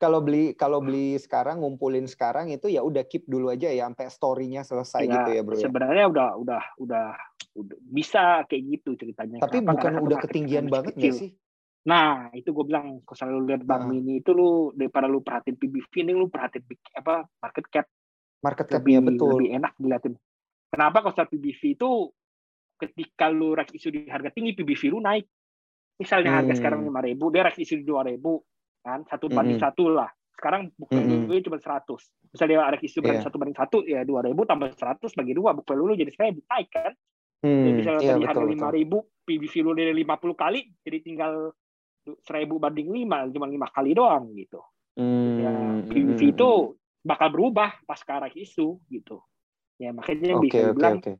[0.00, 4.08] kalau beli kalau beli sekarang ngumpulin sekarang itu ya udah keep dulu aja ya sampai
[4.08, 5.68] story-nya selesai Ya, gitu ya, Bro ya.
[5.68, 7.06] Sebenarnya udah udah udah
[7.60, 9.44] udah bisa kayak gitu ceritanya.
[9.44, 9.76] Tapi Kenapa?
[9.76, 11.12] bukan Karena udah ketinggian banget kecil.
[11.12, 11.30] sih?
[11.80, 13.92] Nah, itu gue bilang, kalau selalu lihat bank Heeh.
[13.92, 17.86] mini itu lu daripada lu perhatiin PBV ini lu perhatiin big- apa market cap
[18.40, 19.28] Market lebih cap-nya betul.
[19.36, 20.14] lebih enak dilihatin.
[20.72, 21.90] Kenapa kalau PBV itu
[22.80, 25.28] ketika lu isu di harga tinggi PBV lu naik.
[26.00, 26.60] Misalnya harga Hmm.
[26.64, 28.40] sekarang 5.000, dia rek isu di 2.000
[28.80, 29.66] kan, satu banding Mm-mm.
[29.68, 30.10] satu lah.
[30.36, 31.28] Sekarang value Mm-mm.
[31.28, 31.84] gue cuma 100.
[32.32, 33.20] Misalnya dia rek isu Iya.
[33.20, 36.68] satu banding satu ya 2.000 tambah 100 bagi dua book value lu jadi 1000 naik
[36.72, 36.92] kan.
[37.40, 41.32] Hmm, Jadi misalnya iya tadi harga lima ribu, PBV lu dari 50 kali, jadi tinggal
[42.24, 44.60] seribu banding lima, cuma lima kali doang gitu.
[45.40, 46.48] Ya, Hmm, PBV hmm, itu
[47.00, 49.24] bakal berubah pas ke arah isu gitu.
[49.80, 51.12] Ya makanya Oke bisa oke dibilang oke.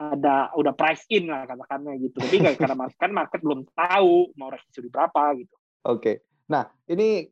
[0.00, 2.18] ada udah price in lah katakannya gitu.
[2.18, 5.54] Tapi nggak karena market, kan market belum tahu mau isu di berapa gitu.
[5.86, 6.26] Oke.
[6.50, 7.30] Nah, ini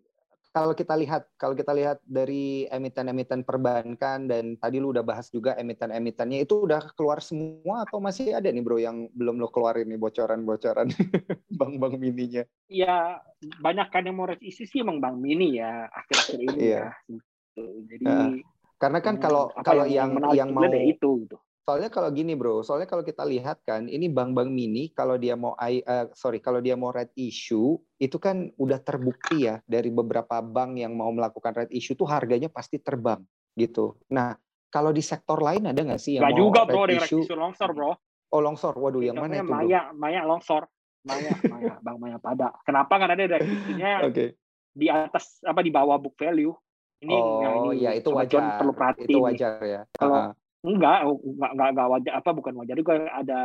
[0.54, 5.58] kalau kita lihat kalau kita lihat dari emiten-emiten perbankan dan tadi lu udah bahas juga
[5.58, 10.00] emiten-emitennya itu udah keluar semua atau masih ada nih bro yang belum lo keluarin nih
[10.00, 10.88] bocoran-bocoran
[11.60, 12.46] bank-bank mininya?
[12.70, 13.20] Ya
[13.60, 16.80] banyak kan yang mau isi sih emang bank mini ya akhir-akhir ini Iya.
[16.80, 16.88] ya.
[17.10, 17.64] Gitu.
[17.90, 18.30] Jadi Nah,
[18.78, 21.36] Karena kan hmm, kalau kalau yang yang juga mau itu gitu.
[21.68, 25.52] Soalnya kalau gini bro, soalnya kalau kita lihat kan, ini bank-bank mini kalau dia mau
[25.60, 25.84] eh,
[26.16, 30.96] sorry kalau dia mau red issue itu kan udah terbukti ya dari beberapa bank yang
[30.96, 33.20] mau melakukan red issue tuh harganya pasti terbang
[33.52, 34.00] gitu.
[34.08, 34.32] Nah
[34.72, 37.36] kalau di sektor lain ada nggak sih yang Gak mau juga red bro, yang issue?
[37.36, 37.92] longsor bro.
[38.32, 39.60] Oh longsor, waduh yang mana itu bro?
[39.60, 40.64] Maya, Maya longsor.
[41.04, 42.48] Maya, Maya, Bang Maya pada.
[42.64, 44.40] Kenapa kan ada dari isunya Oke.
[44.72, 46.56] di atas apa di bawah book value?
[47.04, 49.04] Ini ya Oh ini ya itu wajar, perlu perhatiin.
[49.12, 49.80] itu wajar ya.
[49.92, 50.47] Kalau Ah, ah.
[50.62, 53.40] Enggak, enggak, enggak, enggak wajar apa bukan wajar juga ada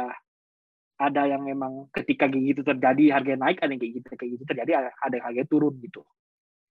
[0.98, 4.44] ada yang memang ketika kayak gitu terjadi harga naik ada yang kayak gitu kayak gitu
[4.46, 6.02] terjadi ada ada yang harga turun gitu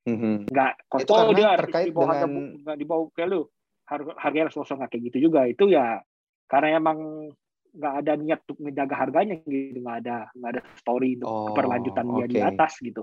[0.03, 0.51] Mhm.
[0.51, 3.45] enggak karena dia terkait di bawah harga dengan- book- enggak di bawah value
[3.87, 6.01] harga harga harus kosong kayak gitu juga itu ya
[6.51, 6.99] karena emang
[7.73, 12.05] nggak ada niat untuk menjaga harganya gitu nggak ada nggak ada story untuk Oh, keberlanjutan
[12.05, 13.03] dia di atas gitu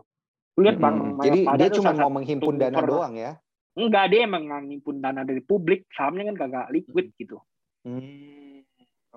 [0.60, 1.16] lihat bang Mhm.
[1.16, 3.32] Maya Jadi dia cuma mau menghimpun dana doang ya?
[3.80, 7.40] Enggak dia emang ngimpun dana dari publik sahamnya kan kagak liquid gitu
[7.80, 8.60] Hmm,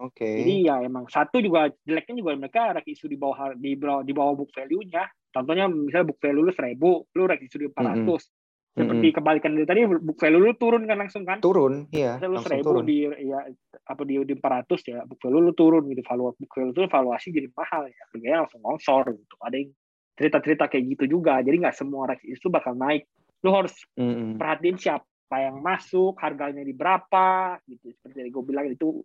[0.01, 0.25] Oke.
[0.25, 4.13] Jadi ya emang satu juga jeleknya juga mereka rek isu di bawah di bawah di
[4.17, 5.05] bawah book value-nya.
[5.29, 6.81] Contohnya misalnya book value lu 1000,
[7.13, 8.33] lu rek isu di 400.
[8.73, 11.45] Seperti kebalikan dari tadi book value lu turun kan langsung kan?
[11.45, 12.85] turun, iya, Misalnya lu 1000 turun.
[12.89, 13.41] di ya
[13.85, 16.01] apa di di 400 ya book value lu turun gitu.
[16.09, 18.03] Valuasi book value itu valuasi jadi mahal ya.
[18.09, 19.35] Harganya langsung longsor gitu.
[19.45, 19.71] Ada yang
[20.17, 21.45] cerita-cerita kayak gitu juga.
[21.45, 23.05] Jadi nggak semua rek isu bakal naik.
[23.43, 24.39] Lu harus Mm-mm.
[24.39, 27.91] perhatiin siapa yang masuk, harganya di berapa gitu.
[27.91, 29.03] Seperti yang gue bilang itu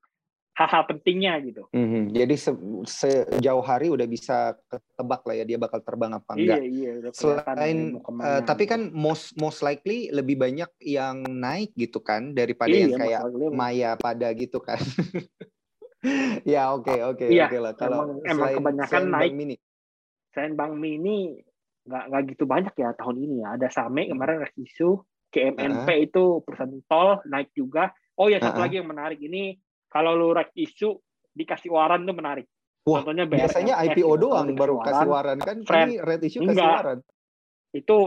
[0.53, 1.69] hal-hal pentingnya gitu.
[1.69, 2.09] Mhm.
[2.11, 6.57] Jadi se- sejauh hari udah bisa ketebak lah ya dia bakal terbang apa enggak.
[6.57, 6.91] Iya iya.
[6.97, 8.73] udah Selain, eh, tapi gitu.
[8.73, 13.49] kan most most likely lebih banyak yang naik gitu kan daripada Iya, yang kayak masalahnya
[13.53, 14.81] Maya pada gitu kan.
[16.45, 17.73] ya oke oke Iya, oke lah.
[17.73, 19.33] Kalau emang- emang selain, kebanyakan selain naik.
[19.33, 19.55] Mini.
[20.27, 21.19] selain Bank Mini
[21.87, 23.55] nggak nggak gitu banyak ya tahun ini ya.
[23.55, 27.91] Ada Same kemarin ada isu, CMNP itu perusahaan tol naik juga.
[28.19, 28.63] Oh ya satu Uh-uh.
[28.67, 29.55] lagi yang menarik ini
[29.87, 30.99] kalau lu rek isu
[31.31, 32.45] dikasih waran tuh menarik.
[32.87, 35.87] Wah, Contohnya Biasanya BRMS IPO doang baru kasih waran kan friend.
[35.91, 36.71] ini red issue kasih Enggak.
[36.79, 36.99] waran.
[37.75, 37.97] Itu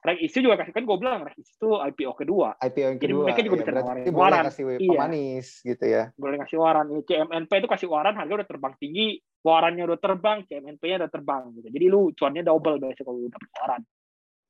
[0.00, 2.56] rek isu juga kasih kan gue bilang rek isu itu IPO kedua.
[2.56, 3.24] IPO yang Jadi kedua.
[3.28, 4.44] mereka juga ya, bisa nawarin boleh waran.
[4.48, 4.78] kasih Iya.
[4.80, 6.02] pemanis gitu ya.
[6.16, 6.86] boleh ngasih waran.
[6.88, 9.06] Ini CMNP itu kasih waran harga udah terbang tinggi,
[9.40, 11.68] warannya udah terbang, CMNP-nya udah terbang gitu.
[11.68, 13.82] Jadi lu cuannya double biasanya kalau lu dapet waran.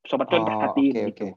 [0.06, 1.26] Sobat cuan Oh, perhatiin oke, gitu.
[1.26, 1.28] oke.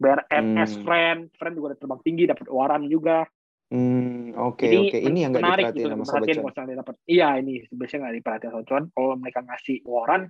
[0.00, 0.84] BRMS Hmm.
[0.88, 3.28] friend, friend juga udah terbang tinggi dapat waran juga.
[3.70, 4.98] Hmm, oke Jadi oke.
[4.98, 6.68] Ini yang nggak menarik diperhatiin gitu, sama sobat cuan.
[6.74, 6.94] dapat.
[7.06, 8.84] Iya ini biasanya nggak diperhatiin sama cuan.
[8.90, 10.22] Kalau mereka ngasih waran,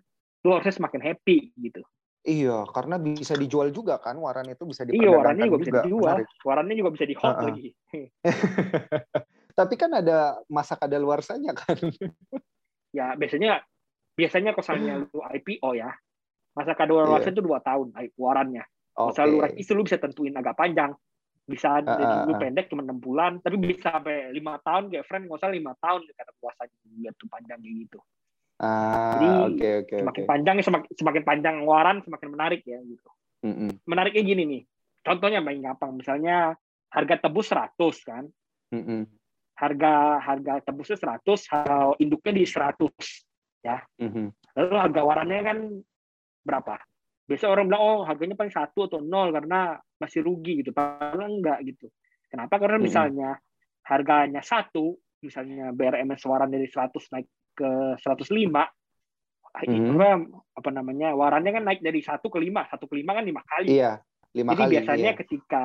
[0.43, 1.81] lu harusnya semakin happy gitu.
[2.21, 6.17] Iya, karena bisa dijual juga kan waran itu bisa Iya diperdagangkan warannya juga bisa dijual,
[6.21, 6.29] Menarik.
[6.45, 7.47] warannya juga bisa di hold Ha-ha.
[7.49, 7.69] lagi.
[9.59, 10.19] Tapi kan ada
[10.53, 11.77] masa kadaluarsanya kan.
[12.93, 13.65] ya biasanya
[14.19, 15.91] biasanya misalnya lu IPO ya,
[16.53, 17.33] masa Iya.
[17.33, 17.89] itu dua tahun
[18.21, 18.65] warannya.
[19.01, 19.17] Oke.
[19.17, 20.93] Misal lu isu lu bisa tentuin agak panjang.
[21.49, 22.39] Bisa ah, dulu ah.
[22.39, 26.05] pendek cuma enam bulan, tapi bisa sampai lima tahun kayak friend nggak usah lima tahun
[26.13, 27.99] kata puasanya biar tuh panjang kayak gitu.
[28.61, 30.29] Ah, Jadi, oke oke Semakin oke.
[30.29, 33.09] panjang semakin, semakin panjang waran semakin menarik ya gitu.
[33.41, 34.63] Mm-mm, Menariknya gini nih.
[35.01, 36.53] Contohnya paling gampang misalnya
[36.93, 38.25] harga tebus 100 kan.
[38.77, 39.09] mm-mm,
[39.57, 42.93] Harga harga tebusnya 100, harga induknya di 100.
[43.97, 44.29] mhm.
[44.57, 45.59] Lalu harga warannya kan
[46.45, 46.77] berapa?
[47.25, 50.77] Biasa orang bilang oh harganya paling satu atau nol karena masih rugi gitu.
[50.77, 51.89] Padahal enggak gitu.
[52.29, 52.61] Kenapa?
[52.61, 53.31] Karena misalnya
[53.89, 58.67] harganya satu, misalnya BRMS waran dari 100 naik ke 105,
[59.51, 59.99] Mhm.
[59.99, 60.09] apa,
[60.63, 63.75] apa namanya warannya kan naik dari satu ke lima, satu ke lima kan lima kali.
[63.75, 63.99] Iya,
[64.31, 64.73] lima Jadi kali.
[64.79, 65.19] biasanya iya.
[65.19, 65.65] ketika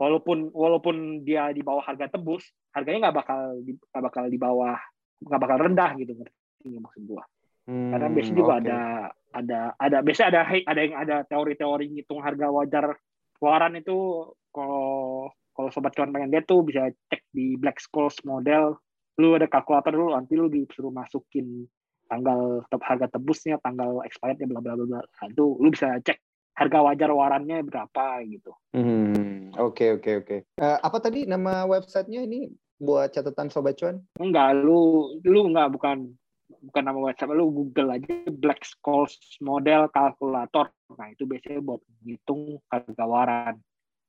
[0.00, 0.96] walaupun walaupun
[1.28, 4.76] dia di bawah harga tebus, harganya nggak bakal nggak bakal di bawah
[5.20, 7.24] nggak bakal rendah gitu ngerti maksud gua.
[7.68, 8.80] Karena Hmm, biasanya juga ada
[9.28, 12.96] ada ada biasanya ada ada yang ada teori-teori ngitung harga wajar
[13.44, 18.78] waran itu kalau kalau sobat cuan pengen dia tuh bisa cek di Black Scholes model
[19.18, 21.66] lu ada kalkulator dulu nanti lu disuruh masukin
[22.08, 26.16] tanggal te- harga tebusnya tanggal expirednya bla bla bla Nah, itu lu bisa cek
[26.56, 30.36] harga wajar warannya berapa gitu Hmm, oke oke oke.
[30.44, 33.98] Eh, apa tadi nama websitenya ini buat catatan sobat cuan?
[34.22, 36.14] enggak lu lu enggak bukan
[36.48, 42.58] bukan nama WhatsApp lu Google aja Black Scholes model kalkulator nah itu biasanya buat ngitung
[42.72, 43.54] harga waran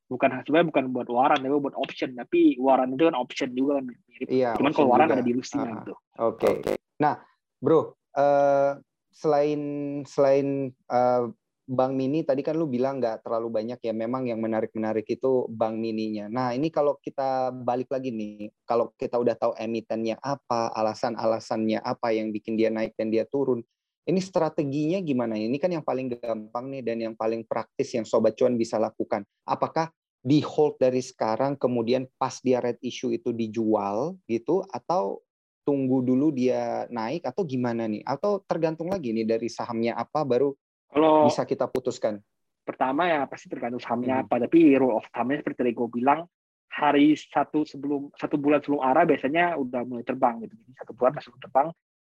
[0.09, 3.85] bukan sebenarnya bukan buat waran tapi buat option tapi waran itu kan option juga kan
[3.87, 4.57] mirip Iya.
[4.57, 5.15] cuman kalau waran juga.
[5.15, 6.51] ada di Lusinya Ah, gitu Oke.
[6.99, 7.15] Nah,
[7.63, 8.71] bro, eh,
[9.13, 9.61] selain
[10.03, 11.23] selain eh,
[11.69, 13.93] Bank Mini tadi kan lu bilang nggak terlalu banyak ya.
[13.93, 16.25] Memang yang menarik-menarik itu Bank Mininya.
[16.25, 22.09] Nah ini kalau kita balik lagi nih, kalau kita udah tahu emitennya apa, alasan-alasannya apa
[22.09, 23.61] yang bikin dia naik dan dia turun,
[24.09, 25.37] ini strateginya gimana?
[25.37, 29.21] Ini kan yang paling gampang nih dan yang paling praktis yang Sobat Cuan bisa lakukan.
[29.45, 35.23] Apakah di hold dari sekarang kemudian pas dia red issue itu dijual gitu atau
[35.63, 38.03] tunggu dulu dia naik atau gimana nih?
[38.03, 40.51] Atau tergantung lagi nih dari sahamnya apa baru
[40.89, 42.19] kalau bisa kita putuskan?
[42.65, 44.23] Pertama ya pasti tergantung sahamnya hmm.
[44.27, 44.35] apa.
[44.49, 46.25] Tapi rule of thumb seperti tadi gue bilang
[46.69, 50.53] hari satu sebelum satu bulan sebelum arah biasanya udah mulai terbang gitu.
[50.57, 51.67] Jadi satu bulan langsung terbang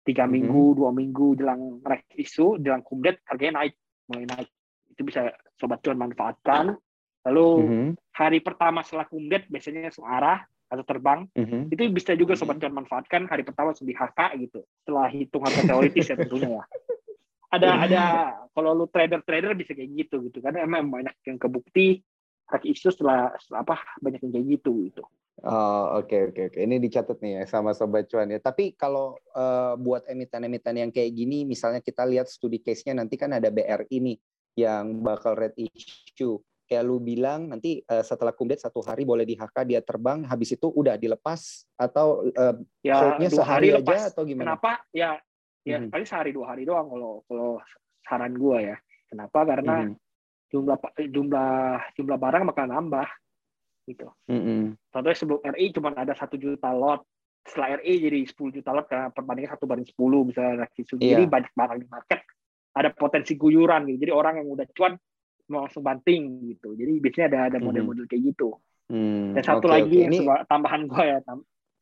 [0.07, 0.31] tiga hmm.
[0.31, 3.75] minggu dua minggu jelang rek isu jelang kumdet harganya naik
[4.07, 4.49] mulai naik
[4.89, 6.79] itu bisa sobat cuan manfaatkan
[7.27, 7.91] lalu hmm.
[8.15, 11.73] hari pertama setelah kumdet biasanya arah atau terbang mm-hmm.
[11.73, 16.13] itu bisa juga sobat cuan manfaatkan hari pertama di HK gitu setelah hitung harga teoritis
[16.13, 16.63] ya tentunya ya
[17.49, 18.01] ada ada
[18.53, 22.05] kalau lu trader trader bisa kayak gitu gitu karena emang banyak yang kebukti
[22.49, 25.03] hak isu setelah, setelah apa banyak yang kayak gitu gitu
[25.39, 26.67] Oh oke okay, oke okay, oke okay.
[26.67, 28.43] ini dicatat nih ya sama sobat cuan ya.
[28.43, 33.31] Tapi kalau uh, buat emiten-emiten yang kayak gini, misalnya kita lihat studi case-nya nanti kan
[33.31, 34.17] ada BRI nih
[34.59, 36.35] yang bakal red issue
[36.69, 40.53] kayak lu bilang nanti uh, setelah kumdet satu hari boleh di HK dia terbang habis
[40.53, 42.55] itu udah dilepas atau uh,
[42.85, 43.97] ya dua sehari hari lepas.
[43.97, 44.53] aja atau gimana?
[44.53, 44.71] Kenapa?
[44.93, 45.17] Ya
[45.65, 45.89] ya hmm.
[45.89, 47.49] paling sehari dua hari doang kalau kalau
[48.05, 48.77] saran gua ya.
[49.09, 49.39] Kenapa?
[49.49, 49.97] Karena hmm.
[50.53, 50.77] jumlah
[51.09, 51.51] jumlah
[51.97, 53.09] jumlah barang bakal nambah
[53.89, 54.07] gitu.
[54.29, 54.77] Hmm.
[54.93, 57.01] Contohnya sebelum RI cuma ada satu juta lot,
[57.41, 60.69] setelah RI jadi 10 juta lot karena perbandingan satu banding 10 misalnya.
[60.69, 61.17] Yeah.
[61.17, 62.21] Jadi banyak barang di market
[62.77, 64.05] ada potensi guyuran gitu.
[64.05, 64.93] Jadi orang yang udah cuan
[65.49, 66.77] langsung banting gitu.
[66.77, 67.65] Jadi biasanya ada ada hmm.
[67.65, 68.55] model-model kayak gitu.
[68.89, 70.09] Hmm, Dan satu okay, lagi okay.
[70.09, 70.17] Ini...
[70.49, 71.19] tambahan gue ya.
[71.25, 71.39] Tam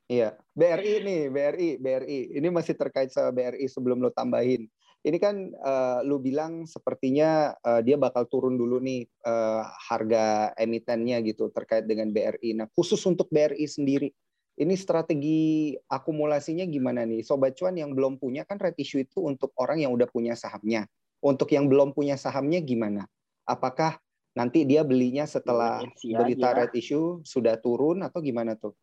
[0.08, 2.20] iya, BRI nih, BRI, BRI.
[2.40, 4.68] Ini masih terkait sama BRI sebelum lo tambahin.
[5.08, 11.24] Ini kan uh, lu bilang sepertinya uh, dia bakal turun dulu nih uh, harga emitennya
[11.24, 12.60] gitu terkait dengan BRI.
[12.60, 14.12] Nah, khusus untuk BRI sendiri,
[14.58, 17.22] ini strategi akumulasinya gimana nih?
[17.22, 20.90] Sobat cuan yang belum punya kan red issue itu untuk orang yang udah punya sahamnya.
[21.22, 23.06] Untuk yang belum punya sahamnya gimana?
[23.48, 23.96] Apakah
[24.36, 28.76] nanti dia belinya setelah ya, berita red issue sudah turun atau gimana tuh?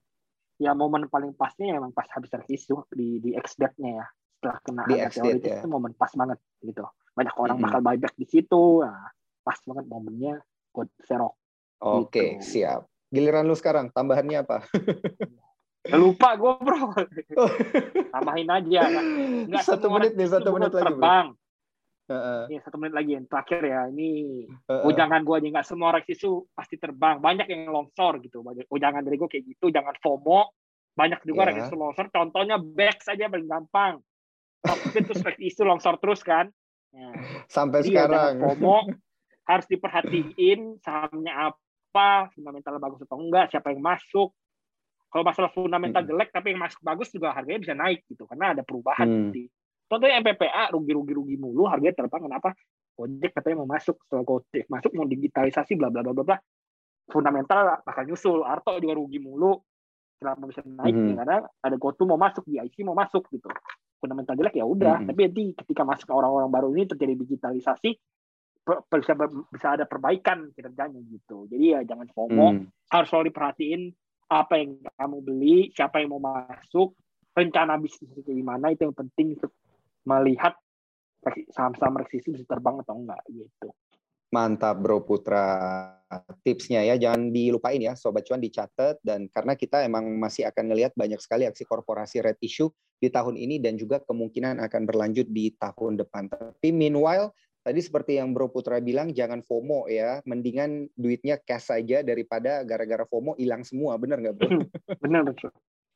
[0.59, 4.07] Ya momen paling pasnya emang pas habis red issue di di X nya ya
[4.41, 5.61] setelah kena di harga teoritis ya.
[5.63, 6.83] itu momen pas banget gitu.
[7.15, 7.71] Banyak orang mm -hmm.
[7.71, 9.09] bakal buyback di situ, nah,
[9.47, 10.35] pas banget momennya
[10.75, 11.35] buat serok.
[11.85, 12.59] Oke okay, gitu.
[12.59, 12.81] siap.
[13.15, 14.67] Giliran lu sekarang tambahannya apa?
[15.85, 16.97] Ya, lupa gue bro.
[18.17, 18.81] Tambahin aja.
[19.45, 20.97] Nggak satu menit nih, satu menit lagi.
[20.97, 21.27] Terbang.
[21.37, 21.44] Bro.
[22.05, 23.89] Uh, ini satu menit lagi yang terakhir ya.
[23.89, 24.11] Ini
[24.69, 24.91] uh, uh.
[24.93, 27.17] ujangan gue aja nggak semua orang itu pasti terbang.
[27.17, 28.45] Banyak yang longsor gitu.
[28.69, 29.73] Ujangan dari gue kayak gitu.
[29.73, 30.53] Jangan FOMO.
[30.95, 31.65] Banyak juga yeah.
[31.65, 32.13] isu longsor.
[32.13, 34.05] Contohnya back saja paling gampang.
[34.61, 36.53] Tapi terus isu longsor terus kan.
[36.93, 37.11] Ya.
[37.49, 38.33] Sampai Jadi ya, sekarang.
[38.41, 38.77] FOMO
[39.51, 44.33] harus diperhatiin sahamnya apa, fundamental bagus atau enggak, siapa yang masuk.
[45.13, 46.11] Kalau masalah fundamental hmm.
[46.11, 49.31] jelek tapi yang masuk bagus juga harganya bisa naik gitu karena ada perubahan hmm.
[49.31, 49.47] di
[49.85, 52.57] Contohnya MPPA rugi-rugi-rugi mulu, harganya terbang kenapa?
[52.95, 56.37] Gojek katanya mau masuk, setelah Gojek masuk mau digitalisasi bla bla bla bla bla.
[57.05, 59.61] Fundamental bakal nyusul, Arto juga rugi mulu.
[60.17, 60.95] Kenapa bisa naik?
[60.95, 61.15] Hmm.
[61.21, 63.51] Karena ada GoTo mau masuk, di IC mau masuk gitu.
[64.01, 65.09] Fundamental jelek ya udah, hmm.
[65.13, 67.91] tapi nanti ketika masuk orang-orang baru ini terjadi digitalisasi
[68.65, 69.13] bisa
[69.53, 71.45] bisa ada perbaikan kinerjanya gitu.
[71.53, 72.89] Jadi ya jangan FOMO, hmm.
[72.89, 73.93] harus selalu diperhatiin
[74.33, 76.97] apa yang kamu beli, siapa yang mau masuk,
[77.37, 79.37] rencana bisnis itu gimana itu yang penting
[80.05, 80.55] melihat
[81.53, 83.73] saham-saham resisi bisa terbang atau enggak gitu.
[84.35, 85.47] Mantap Bro Putra.
[86.47, 90.95] Tipsnya ya jangan dilupain ya Sobat Cuan dicatat dan karena kita emang masih akan ngelihat
[90.95, 92.71] banyak sekali aksi korporasi red issue
[93.03, 96.31] di tahun ini dan juga kemungkinan akan berlanjut di tahun depan.
[96.31, 97.35] Tapi meanwhile
[97.67, 103.03] tadi seperti yang Bro Putra bilang jangan FOMO ya, mendingan duitnya cash saja daripada gara-gara
[103.09, 104.49] FOMO hilang semua, benar nggak Bro?
[105.03, 105.51] benar betul.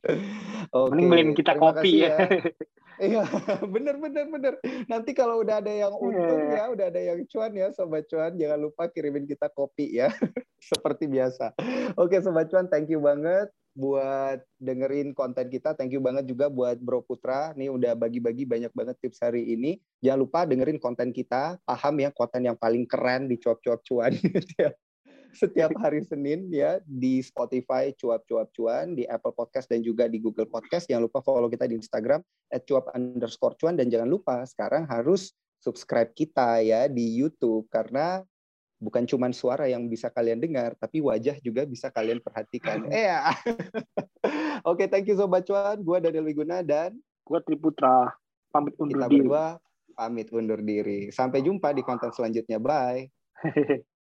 [0.06, 0.90] Oke.
[0.94, 2.14] Mending beliin kita Terima kopi ya.
[2.14, 2.16] ya.
[2.98, 3.22] Iya,
[3.62, 4.54] bener bener bener.
[4.90, 6.66] Nanti kalau udah ada yang untung yeah.
[6.66, 10.11] ya, udah ada yang cuan ya, sobat cuan, jangan lupa kirimin kita kopi ya,
[10.58, 11.54] seperti biasa.
[11.94, 15.78] Oke, sobat cuan, thank you banget buat dengerin konten kita.
[15.78, 17.54] Thank you banget juga buat Bro Putra.
[17.54, 19.78] Nih udah bagi-bagi banyak banget tips hari ini.
[20.02, 21.62] Jangan lupa dengerin konten kita.
[21.62, 24.11] Paham ya konten yang paling keren di cuap-cuap cuan.
[25.38, 30.51] setiap hari Senin ya di Spotify cuap-cuap cuan, di Apple Podcast dan juga di Google
[30.51, 30.90] Podcast.
[30.90, 32.18] Jangan lupa follow kita di Instagram
[32.66, 35.31] cuap underscore cuan dan jangan lupa sekarang harus
[35.62, 38.27] subscribe kita ya di YouTube karena
[38.83, 42.90] bukan cuma suara yang bisa kalian dengar, tapi wajah juga bisa kalian perhatikan.
[42.90, 43.31] Eh ya.
[44.66, 45.79] Oke, okay, thank you sobat cuan.
[45.87, 48.11] Gua Daniel Wiguna dan gua Triputra.
[48.51, 49.44] Pamit undur kita berdua
[49.98, 51.11] pamit undur diri.
[51.11, 52.62] Sampai jumpa di konten selanjutnya.
[52.62, 53.11] Bye.